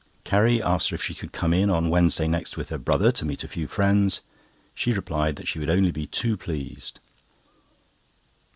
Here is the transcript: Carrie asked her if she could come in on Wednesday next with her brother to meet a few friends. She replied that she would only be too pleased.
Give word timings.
Carrie 0.23 0.63
asked 0.63 0.89
her 0.89 0.95
if 0.95 1.03
she 1.03 1.13
could 1.13 1.31
come 1.31 1.53
in 1.53 1.69
on 1.69 1.91
Wednesday 1.91 2.27
next 2.27 2.57
with 2.57 2.69
her 2.69 2.79
brother 2.79 3.11
to 3.11 3.23
meet 3.23 3.43
a 3.43 3.47
few 3.47 3.67
friends. 3.67 4.21
She 4.73 4.93
replied 4.93 5.35
that 5.35 5.47
she 5.47 5.59
would 5.59 5.69
only 5.69 5.91
be 5.91 6.07
too 6.07 6.37
pleased. 6.37 6.99